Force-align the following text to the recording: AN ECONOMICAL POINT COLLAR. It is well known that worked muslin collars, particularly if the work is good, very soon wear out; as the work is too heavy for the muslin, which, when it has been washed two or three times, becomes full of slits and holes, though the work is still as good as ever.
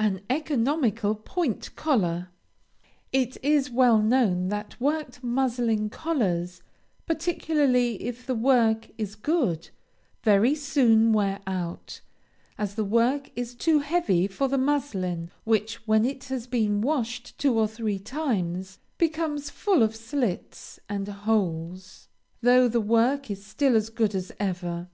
AN 0.00 0.22
ECONOMICAL 0.28 1.14
POINT 1.14 1.76
COLLAR. 1.76 2.30
It 3.12 3.36
is 3.40 3.70
well 3.70 4.02
known 4.02 4.48
that 4.48 4.80
worked 4.80 5.22
muslin 5.22 5.90
collars, 5.90 6.60
particularly 7.06 8.02
if 8.02 8.26
the 8.26 8.34
work 8.34 8.88
is 8.98 9.14
good, 9.14 9.68
very 10.24 10.56
soon 10.56 11.12
wear 11.12 11.38
out; 11.46 12.00
as 12.58 12.74
the 12.74 12.84
work 12.84 13.30
is 13.36 13.54
too 13.54 13.78
heavy 13.78 14.26
for 14.26 14.48
the 14.48 14.58
muslin, 14.58 15.30
which, 15.44 15.86
when 15.86 16.04
it 16.04 16.24
has 16.24 16.48
been 16.48 16.80
washed 16.80 17.38
two 17.38 17.56
or 17.56 17.68
three 17.68 18.00
times, 18.00 18.80
becomes 18.98 19.50
full 19.50 19.84
of 19.84 19.94
slits 19.94 20.80
and 20.88 21.06
holes, 21.06 22.08
though 22.42 22.66
the 22.66 22.80
work 22.80 23.30
is 23.30 23.46
still 23.46 23.76
as 23.76 23.88
good 23.88 24.16
as 24.16 24.32
ever. 24.40 24.88